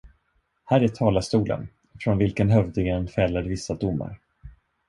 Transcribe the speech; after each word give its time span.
Här 0.65 0.81
är 0.81 0.87
talarstolen, 0.87 1.67
från 1.99 2.17
vilken 2.17 2.49
hövdingen 2.51 3.07
fäller 3.07 3.41
visa 3.43 3.73
domar. 3.75 4.19